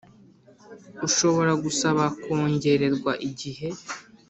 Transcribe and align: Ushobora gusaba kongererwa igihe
Ushobora 1.07 1.51
gusaba 1.63 2.03
kongererwa 2.21 3.11
igihe 3.29 3.67